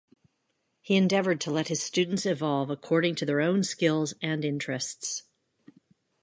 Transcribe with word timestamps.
He 0.81 0.95
endeavored 0.95 1.39
to 1.41 1.51
let 1.51 1.67
his 1.67 1.83
students 1.83 2.25
evolve 2.25 2.71
according 2.71 3.13
to 3.17 3.25
their 3.27 3.39
own 3.39 3.63
skills 3.63 4.15
and 4.19 4.43
interests. 4.43 5.21